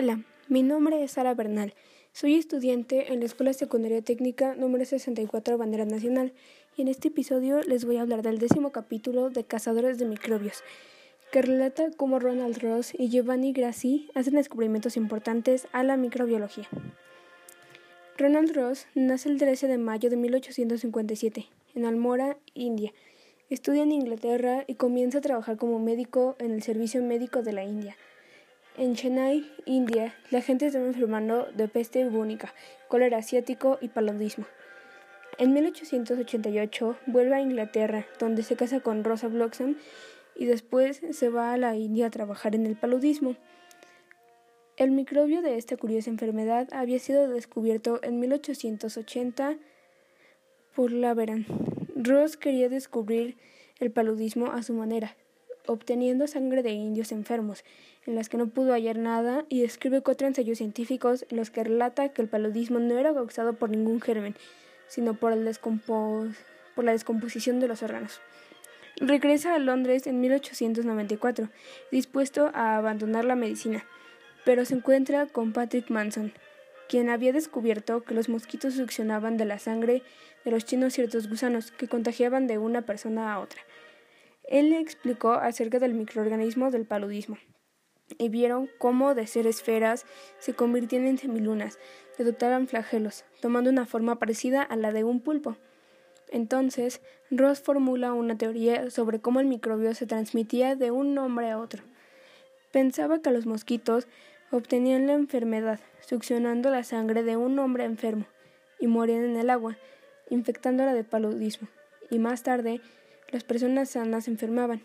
Hola, 0.00 0.22
mi 0.46 0.62
nombre 0.62 1.02
es 1.02 1.10
Sara 1.10 1.34
Bernal. 1.34 1.74
Soy 2.12 2.36
estudiante 2.36 3.12
en 3.12 3.18
la 3.18 3.26
Escuela 3.26 3.52
Secundaria 3.52 4.00
Técnica 4.00 4.54
número 4.54 4.84
64 4.84 5.58
Bandera 5.58 5.86
Nacional 5.86 6.32
y 6.76 6.82
en 6.82 6.86
este 6.86 7.08
episodio 7.08 7.62
les 7.62 7.84
voy 7.84 7.96
a 7.96 8.02
hablar 8.02 8.22
del 8.22 8.38
décimo 8.38 8.70
capítulo 8.70 9.28
de 9.28 9.42
Cazadores 9.42 9.98
de 9.98 10.04
Microbios, 10.04 10.62
que 11.32 11.42
relata 11.42 11.90
cómo 11.96 12.20
Ronald 12.20 12.58
Ross 12.58 12.92
y 12.96 13.08
Giovanni 13.08 13.52
Grassi 13.52 14.08
hacen 14.14 14.34
descubrimientos 14.34 14.96
importantes 14.96 15.66
a 15.72 15.82
la 15.82 15.96
microbiología. 15.96 16.68
Ronald 18.18 18.54
Ross 18.54 18.86
nace 18.94 19.28
el 19.28 19.38
13 19.38 19.66
de 19.66 19.78
mayo 19.78 20.10
de 20.10 20.16
1857 20.16 21.48
en 21.74 21.84
Almora, 21.84 22.38
India. 22.54 22.92
Estudia 23.50 23.82
en 23.82 23.90
Inglaterra 23.90 24.62
y 24.68 24.76
comienza 24.76 25.18
a 25.18 25.22
trabajar 25.22 25.56
como 25.56 25.80
médico 25.80 26.36
en 26.38 26.52
el 26.52 26.62
Servicio 26.62 27.02
Médico 27.02 27.42
de 27.42 27.52
la 27.52 27.64
India. 27.64 27.96
En 28.78 28.94
Chennai, 28.94 29.44
India, 29.64 30.14
la 30.30 30.40
gente 30.40 30.66
estaba 30.66 30.86
enfermando 30.86 31.48
de 31.52 31.66
peste 31.66 32.04
bubónica, 32.04 32.54
cólera 32.86 33.18
asiático 33.18 33.76
y 33.80 33.88
paludismo. 33.88 34.46
En 35.36 35.52
1888 35.52 36.96
vuelve 37.06 37.34
a 37.34 37.40
Inglaterra, 37.40 38.06
donde 38.20 38.44
se 38.44 38.54
casa 38.54 38.78
con 38.78 39.02
Rosa 39.02 39.26
Bloxham 39.26 39.74
y 40.36 40.46
después 40.46 41.02
se 41.10 41.28
va 41.28 41.52
a 41.52 41.56
la 41.56 41.74
India 41.74 42.06
a 42.06 42.10
trabajar 42.10 42.54
en 42.54 42.66
el 42.66 42.76
paludismo. 42.76 43.34
El 44.76 44.92
microbio 44.92 45.42
de 45.42 45.56
esta 45.56 45.76
curiosa 45.76 46.10
enfermedad 46.10 46.68
había 46.70 47.00
sido 47.00 47.28
descubierto 47.28 47.98
en 48.04 48.20
1880 48.20 49.56
por 50.76 50.92
Laveran. 50.92 51.46
Ross 51.96 52.36
quería 52.36 52.68
descubrir 52.68 53.38
el 53.80 53.90
paludismo 53.90 54.52
a 54.52 54.62
su 54.62 54.72
manera, 54.72 55.16
obteniendo 55.68 56.26
sangre 56.26 56.62
de 56.62 56.70
indios 56.70 57.12
enfermos, 57.12 57.64
en 58.06 58.14
las 58.14 58.28
que 58.28 58.38
no 58.38 58.48
pudo 58.48 58.72
hallar 58.72 58.96
nada, 58.96 59.44
y 59.48 59.60
describe 59.60 60.00
cuatro 60.00 60.26
ensayos 60.26 60.58
científicos 60.58 61.26
en 61.30 61.36
los 61.36 61.50
que 61.50 61.62
relata 61.62 62.08
que 62.08 62.22
el 62.22 62.28
paludismo 62.28 62.78
no 62.78 62.98
era 62.98 63.12
causado 63.12 63.52
por 63.52 63.70
ningún 63.70 64.00
germen, 64.00 64.34
sino 64.88 65.14
por, 65.14 65.32
el 65.32 65.48
por 65.62 66.84
la 66.84 66.92
descomposición 66.92 67.60
de 67.60 67.68
los 67.68 67.82
órganos. 67.82 68.20
Regresa 68.96 69.54
a 69.54 69.58
Londres 69.58 70.06
en 70.06 70.20
1894, 70.20 71.50
dispuesto 71.92 72.50
a 72.54 72.76
abandonar 72.76 73.24
la 73.24 73.36
medicina, 73.36 73.84
pero 74.44 74.64
se 74.64 74.74
encuentra 74.74 75.26
con 75.26 75.52
Patrick 75.52 75.90
Manson, 75.90 76.32
quien 76.88 77.10
había 77.10 77.32
descubierto 77.32 78.02
que 78.02 78.14
los 78.14 78.28
mosquitos 78.28 78.74
succionaban 78.74 79.36
de 79.36 79.44
la 79.44 79.58
sangre 79.58 80.02
de 80.44 80.50
los 80.50 80.64
chinos 80.64 80.94
ciertos 80.94 81.28
gusanos 81.28 81.70
que 81.70 81.86
contagiaban 81.86 82.46
de 82.46 82.56
una 82.56 82.82
persona 82.82 83.32
a 83.32 83.38
otra. 83.38 83.60
Él 84.48 84.70
le 84.70 84.80
explicó 84.80 85.32
acerca 85.32 85.78
del 85.78 85.94
microorganismo 85.94 86.70
del 86.70 86.86
paludismo 86.86 87.36
y 88.16 88.30
vieron 88.30 88.70
cómo 88.78 89.14
de 89.14 89.26
ser 89.26 89.46
esferas 89.46 90.06
se 90.38 90.54
convirtían 90.54 91.06
en 91.06 91.18
semilunas, 91.18 91.78
que 92.16 92.24
dotaban 92.24 92.66
flagelos, 92.66 93.24
tomando 93.40 93.70
una 93.70 93.84
forma 93.84 94.18
parecida 94.18 94.62
a 94.62 94.76
la 94.76 94.92
de 94.92 95.04
un 95.04 95.20
pulpo. 95.20 95.56
Entonces, 96.30 97.00
Ross 97.30 97.60
formula 97.60 98.12
una 98.14 98.36
teoría 98.36 98.90
sobre 98.90 99.20
cómo 99.20 99.40
el 99.40 99.46
microbio 99.46 99.94
se 99.94 100.06
transmitía 100.06 100.74
de 100.76 100.90
un 100.90 101.16
hombre 101.18 101.50
a 101.50 101.58
otro. 101.58 101.82
Pensaba 102.72 103.20
que 103.20 103.30
los 103.30 103.46
mosquitos 103.46 104.08
obtenían 104.50 105.06
la 105.06 105.12
enfermedad 105.12 105.78
succionando 106.00 106.70
la 106.70 106.84
sangre 106.84 107.22
de 107.22 107.36
un 107.36 107.58
hombre 107.58 107.84
enfermo 107.84 108.26
y 108.80 108.86
morían 108.86 109.24
en 109.24 109.36
el 109.36 109.50
agua, 109.50 109.76
infectándola 110.30 110.94
de 110.94 111.04
paludismo, 111.04 111.68
y 112.10 112.18
más 112.18 112.42
tarde 112.42 112.80
las 113.30 113.44
personas 113.44 113.90
sanas 113.90 114.26
enfermaban, 114.28 114.80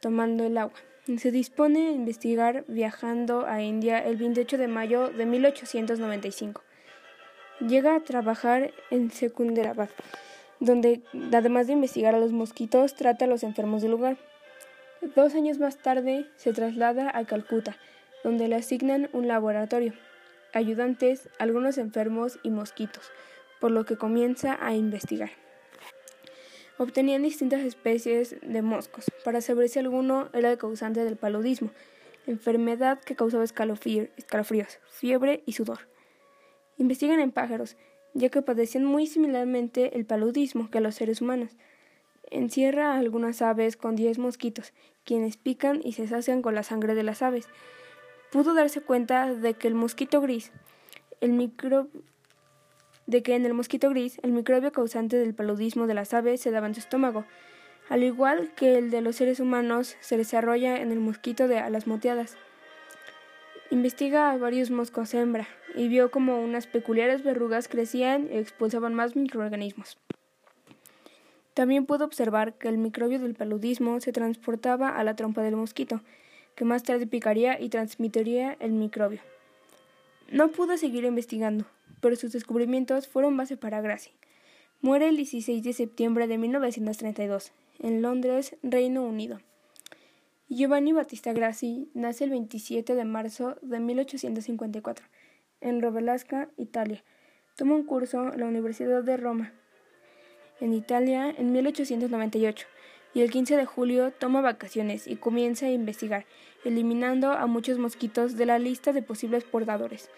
tomando 0.00 0.44
el 0.44 0.58
agua. 0.58 0.78
Se 1.16 1.30
dispone 1.30 1.88
a 1.88 1.92
investigar 1.92 2.64
viajando 2.68 3.46
a 3.46 3.62
India 3.62 3.98
el 3.98 4.16
28 4.16 4.58
de 4.58 4.68
mayo 4.68 5.08
de 5.08 5.26
1895. 5.26 6.62
Llega 7.60 7.94
a 7.94 8.00
trabajar 8.00 8.72
en 8.90 9.10
Secunderabad, 9.10 9.88
donde, 10.60 11.02
además 11.32 11.66
de 11.66 11.74
investigar 11.74 12.14
a 12.14 12.18
los 12.18 12.32
mosquitos, 12.32 12.94
trata 12.94 13.24
a 13.24 13.28
los 13.28 13.42
enfermos 13.42 13.82
del 13.82 13.92
lugar. 13.92 14.16
Dos 15.14 15.34
años 15.34 15.58
más 15.58 15.78
tarde 15.78 16.26
se 16.36 16.52
traslada 16.52 17.10
a 17.14 17.24
Calcuta, 17.24 17.76
donde 18.22 18.48
le 18.48 18.56
asignan 18.56 19.08
un 19.12 19.28
laboratorio, 19.28 19.92
ayudantes, 20.52 21.28
algunos 21.38 21.78
enfermos 21.78 22.38
y 22.42 22.50
mosquitos, 22.50 23.10
por 23.60 23.70
lo 23.70 23.84
que 23.84 23.96
comienza 23.96 24.58
a 24.60 24.74
investigar 24.74 25.43
obtenían 26.78 27.22
distintas 27.22 27.60
especies 27.62 28.36
de 28.42 28.62
moscos 28.62 29.10
para 29.24 29.40
saber 29.40 29.68
si 29.68 29.78
alguno 29.78 30.28
era 30.32 30.50
el 30.50 30.58
causante 30.58 31.04
del 31.04 31.16
paludismo, 31.16 31.70
enfermedad 32.26 32.98
que 33.00 33.16
causaba 33.16 33.44
escalofríos, 33.44 34.78
fiebre 34.88 35.42
y 35.46 35.52
sudor. 35.52 35.88
Investigan 36.76 37.20
en 37.20 37.30
pájaros, 37.30 37.76
ya 38.14 38.28
que 38.28 38.42
padecían 38.42 38.84
muy 38.84 39.06
similarmente 39.06 39.96
el 39.96 40.06
paludismo 40.06 40.70
que 40.70 40.80
los 40.80 40.94
seres 40.94 41.20
humanos. 41.20 41.50
Encierra 42.30 42.92
a 42.92 42.98
algunas 42.98 43.42
aves 43.42 43.76
con 43.76 43.96
diez 43.96 44.18
mosquitos, 44.18 44.72
quienes 45.04 45.36
pican 45.36 45.80
y 45.84 45.92
se 45.92 46.08
sacian 46.08 46.42
con 46.42 46.54
la 46.54 46.62
sangre 46.62 46.94
de 46.94 47.02
las 47.02 47.22
aves. 47.22 47.48
Pudo 48.32 48.54
darse 48.54 48.80
cuenta 48.80 49.32
de 49.32 49.54
que 49.54 49.68
el 49.68 49.74
mosquito 49.74 50.20
gris, 50.20 50.50
el 51.20 51.32
micro 51.32 51.88
de 53.06 53.22
que 53.22 53.34
en 53.34 53.44
el 53.44 53.54
mosquito 53.54 53.90
gris 53.90 54.18
el 54.22 54.32
microbio 54.32 54.72
causante 54.72 55.16
del 55.16 55.34
paludismo 55.34 55.86
de 55.86 55.94
las 55.94 56.14
aves 56.14 56.40
se 56.40 56.50
daba 56.50 56.66
en 56.66 56.74
su 56.74 56.80
estómago, 56.80 57.24
al 57.88 58.02
igual 58.02 58.52
que 58.56 58.78
el 58.78 58.90
de 58.90 59.02
los 59.02 59.16
seres 59.16 59.40
humanos 59.40 59.96
se 60.00 60.16
desarrolla 60.16 60.80
en 60.80 60.90
el 60.90 61.00
mosquito 61.00 61.48
de 61.48 61.58
alas 61.58 61.86
moteadas. 61.86 62.36
Investiga 63.70 64.30
a 64.30 64.36
varios 64.38 64.70
moscos 64.70 65.14
hembra 65.14 65.48
y 65.74 65.88
vio 65.88 66.10
como 66.10 66.42
unas 66.42 66.66
peculiares 66.66 67.22
verrugas 67.22 67.68
crecían 67.68 68.28
y 68.32 68.38
expulsaban 68.38 68.94
más 68.94 69.16
microorganismos. 69.16 69.98
También 71.54 71.86
pudo 71.86 72.04
observar 72.04 72.54
que 72.54 72.68
el 72.68 72.78
microbio 72.78 73.20
del 73.20 73.34
paludismo 73.34 74.00
se 74.00 74.12
transportaba 74.12 74.88
a 74.88 75.04
la 75.04 75.14
trompa 75.14 75.42
del 75.42 75.56
mosquito, 75.56 76.00
que 76.56 76.64
más 76.64 76.82
tarde 76.82 77.06
picaría 77.06 77.60
y 77.60 77.68
transmitiría 77.68 78.56
el 78.60 78.72
microbio. 78.72 79.20
No 80.30 80.48
pudo 80.48 80.76
seguir 80.76 81.04
investigando, 81.04 81.64
pero 82.04 82.16
sus 82.16 82.32
descubrimientos 82.32 83.08
fueron 83.08 83.34
base 83.38 83.56
para 83.56 83.80
Grassi. 83.80 84.10
Muere 84.82 85.08
el 85.08 85.16
16 85.16 85.62
de 85.62 85.72
septiembre 85.72 86.26
de 86.26 86.36
1932, 86.36 87.52
en 87.78 88.02
Londres, 88.02 88.56
Reino 88.62 89.04
Unido. 89.04 89.40
Giovanni 90.50 90.92
Battista 90.92 91.32
Grassi 91.32 91.88
nace 91.94 92.24
el 92.24 92.30
27 92.30 92.94
de 92.94 93.04
marzo 93.06 93.56
de 93.62 93.80
1854, 93.80 95.06
en 95.62 95.80
Rovelasca, 95.80 96.50
Italia. 96.58 97.02
Toma 97.56 97.74
un 97.74 97.84
curso 97.84 98.34
en 98.34 98.40
la 98.40 98.48
Universidad 98.48 99.02
de 99.02 99.16
Roma, 99.16 99.54
en 100.60 100.74
Italia, 100.74 101.34
en 101.34 101.52
1898, 101.52 102.66
y 103.14 103.22
el 103.22 103.30
15 103.30 103.56
de 103.56 103.64
julio 103.64 104.10
toma 104.10 104.42
vacaciones 104.42 105.06
y 105.06 105.16
comienza 105.16 105.64
a 105.64 105.70
investigar, 105.70 106.26
eliminando 106.66 107.32
a 107.32 107.46
muchos 107.46 107.78
mosquitos 107.78 108.36
de 108.36 108.44
la 108.44 108.58
lista 108.58 108.92
de 108.92 109.00
posibles 109.00 109.44
portadores. 109.44 110.10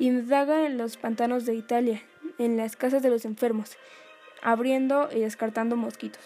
Indaga 0.00 0.66
en 0.66 0.76
los 0.76 0.96
pantanos 0.96 1.46
de 1.46 1.54
Italia, 1.54 2.02
en 2.38 2.56
las 2.56 2.74
casas 2.74 3.00
de 3.00 3.10
los 3.10 3.24
enfermos, 3.24 3.76
abriendo 4.42 5.08
y 5.14 5.20
descartando 5.20 5.76
mosquitos. 5.76 6.20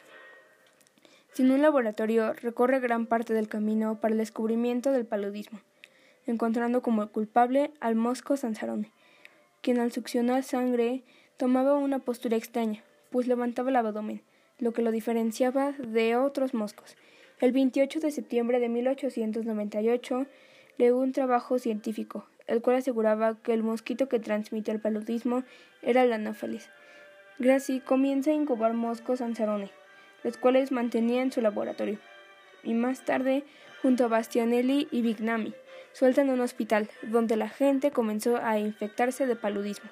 Sin 1.34 1.50
un 1.50 1.60
laboratorio, 1.60 2.32
recorre 2.32 2.80
gran 2.80 3.04
parte 3.04 3.34
del 3.34 3.46
camino 3.46 4.00
para 4.00 4.12
el 4.12 4.18
descubrimiento 4.18 4.90
del 4.90 5.04
paludismo, 5.04 5.60
encontrando 6.26 6.80
como 6.80 7.06
culpable 7.08 7.70
al 7.78 7.94
mosco 7.94 8.38
Sansarone, 8.38 8.90
quien 9.60 9.80
al 9.80 9.92
succionar 9.92 10.44
sangre 10.44 11.02
tomaba 11.36 11.74
una 11.74 11.98
postura 11.98 12.38
extraña, 12.38 12.82
pues 13.10 13.26
levantaba 13.26 13.68
el 13.68 13.76
abdomen, 13.76 14.22
lo 14.58 14.72
que 14.72 14.80
lo 14.80 14.92
diferenciaba 14.92 15.72
de 15.72 16.16
otros 16.16 16.54
moscos. 16.54 16.96
El 17.38 17.52
28 17.52 18.00
de 18.00 18.12
septiembre 18.12 18.60
de 18.60 18.70
1898 18.70 20.24
leó 20.78 20.96
un 20.96 21.12
trabajo 21.12 21.58
científico 21.58 22.26
el 22.48 22.60
cual 22.62 22.76
aseguraba 22.76 23.36
que 23.40 23.54
el 23.54 23.62
mosquito 23.62 24.08
que 24.08 24.18
transmite 24.18 24.72
el 24.72 24.80
paludismo 24.80 25.44
era 25.82 26.02
el 26.02 26.12
anófeles. 26.12 26.68
Grassi 27.38 27.78
comienza 27.80 28.30
a 28.30 28.34
incubar 28.34 28.74
moscos 28.74 29.20
Ansarone, 29.20 29.70
los 30.24 30.36
cuales 30.38 30.72
mantenía 30.72 31.22
en 31.22 31.30
su 31.30 31.40
laboratorio. 31.40 31.98
Y 32.64 32.74
más 32.74 33.04
tarde, 33.04 33.44
junto 33.80 34.06
a 34.06 34.08
Bastianelli 34.08 34.88
y 34.90 35.02
Vignami, 35.02 35.54
sueltan 35.92 36.30
un 36.30 36.40
hospital 36.40 36.88
donde 37.02 37.36
la 37.36 37.48
gente 37.48 37.92
comenzó 37.92 38.38
a 38.38 38.58
infectarse 38.58 39.26
de 39.26 39.36
paludismo. 39.36 39.88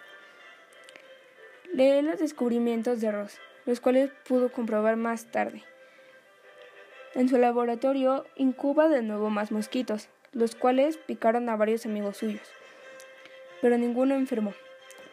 Lee 1.72 2.02
los 2.02 2.18
descubrimientos 2.18 3.00
de 3.00 3.12
Ross, 3.12 3.38
los 3.64 3.80
cuales 3.80 4.10
pudo 4.26 4.50
comprobar 4.50 4.96
más 4.96 5.30
tarde. 5.30 5.62
En 7.14 7.28
su 7.28 7.38
laboratorio 7.38 8.24
incuba 8.34 8.88
de 8.88 9.02
nuevo 9.02 9.30
más 9.30 9.52
mosquitos, 9.52 10.08
los 10.36 10.54
cuales 10.54 10.98
picaron 10.98 11.48
a 11.48 11.56
varios 11.56 11.86
amigos 11.86 12.18
suyos, 12.18 12.46
pero 13.62 13.78
ninguno 13.78 14.14
enfermó, 14.14 14.52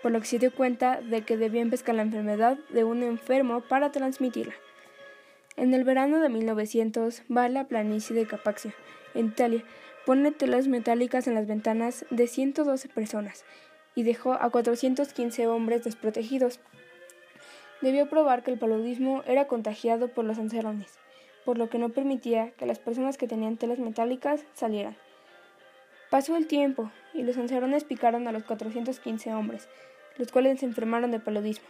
por 0.01 0.11
lo 0.11 0.19
que 0.19 0.25
se 0.25 0.37
dio 0.37 0.53
cuenta 0.53 0.99
de 0.99 1.21
que 1.21 1.37
debían 1.37 1.69
pescar 1.69 1.95
la 1.95 2.01
enfermedad 2.01 2.57
de 2.69 2.83
un 2.83 3.03
enfermo 3.03 3.61
para 3.61 3.89
transmitirla. 3.89 4.53
En 5.55 5.73
el 5.73 5.85
verano 5.85 6.19
de 6.19 6.27
1900 6.27 7.23
va 7.35 7.47
la 7.47 7.67
planicie 7.69 8.13
de 8.13 8.27
Capaxia, 8.27 8.73
en 9.13 9.27
Italia, 9.27 9.63
pone 10.05 10.31
telas 10.31 10.67
metálicas 10.67 11.25
en 11.27 11.35
las 11.35 11.47
ventanas 11.47 12.05
de 12.09 12.27
112 12.27 12.89
personas 12.89 13.45
y 13.95 14.03
dejó 14.03 14.33
a 14.33 14.49
415 14.49 15.47
hombres 15.47 15.85
desprotegidos. 15.85 16.59
Debió 17.81 18.09
probar 18.09 18.43
que 18.43 18.51
el 18.51 18.59
paludismo 18.59 19.23
era 19.25 19.47
contagiado 19.47 20.09
por 20.09 20.25
los 20.25 20.37
lancerones, 20.37 20.99
por 21.45 21.57
lo 21.57 21.69
que 21.69 21.77
no 21.77 21.89
permitía 21.89 22.51
que 22.57 22.65
las 22.65 22.79
personas 22.79 23.17
que 23.17 23.29
tenían 23.29 23.55
telas 23.55 23.79
metálicas 23.79 24.43
salieran. 24.53 24.97
Pasó 26.13 26.35
el 26.35 26.45
tiempo 26.45 26.91
y 27.11 27.23
los 27.23 27.37
lancerones 27.37 27.85
picaron 27.85 28.27
a 28.27 28.31
los 28.31 28.43
415 28.43 29.33
hombres, 29.33 29.67
los 30.15 30.31
cuales 30.31 30.59
se 30.59 30.67
enfermaron 30.67 31.09
de 31.09 31.19
paludismo. 31.19 31.65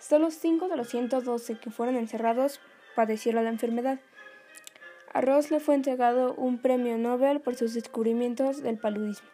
Solo 0.00 0.32
cinco 0.32 0.66
de 0.66 0.76
los 0.76 0.88
112 0.88 1.58
que 1.60 1.70
fueron 1.70 1.94
encerrados 1.94 2.58
padecieron 2.96 3.44
la 3.44 3.50
enfermedad. 3.50 4.00
A 5.12 5.20
Ross 5.20 5.52
le 5.52 5.60
fue 5.60 5.76
entregado 5.76 6.34
un 6.34 6.58
premio 6.58 6.98
Nobel 6.98 7.38
por 7.38 7.54
sus 7.54 7.72
descubrimientos 7.74 8.64
del 8.64 8.78
paludismo. 8.78 9.28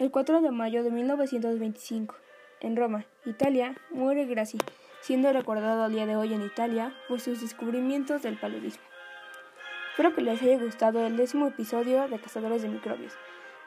El 0.00 0.10
4 0.10 0.40
de 0.40 0.50
mayo 0.50 0.82
de 0.82 0.90
1925, 0.90 2.16
en 2.58 2.74
Roma, 2.74 3.06
Italia, 3.24 3.76
muere 3.90 4.26
Grassi, 4.26 4.58
siendo 5.00 5.32
recordado 5.32 5.84
al 5.84 5.92
día 5.92 6.06
de 6.06 6.16
hoy 6.16 6.34
en 6.34 6.42
Italia 6.42 6.92
por 7.06 7.20
sus 7.20 7.40
descubrimientos 7.40 8.22
del 8.22 8.36
paludismo. 8.36 8.82
Espero 9.96 10.14
que 10.14 10.20
les 10.20 10.42
haya 10.42 10.58
gustado 10.58 11.06
el 11.06 11.16
décimo 11.16 11.46
episodio 11.46 12.06
de 12.06 12.18
Cazadores 12.18 12.60
de 12.60 12.68
Microbios. 12.68 13.14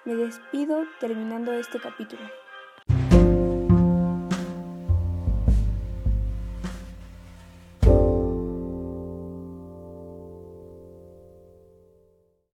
Me 0.06 0.14
despido 0.14 0.86
terminando 1.00 1.52
este 1.54 1.80
capítulo. 1.80 2.22